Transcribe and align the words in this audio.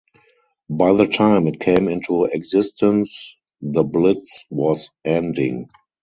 By 0.67 0.93
the 0.93 1.05
time 1.05 1.45
it 1.45 1.59
came 1.59 1.87
into 1.87 2.23
existence 2.23 3.37
the 3.61 3.83
Blitz 3.83 4.45
was 4.49 4.89
ending. 5.05 5.69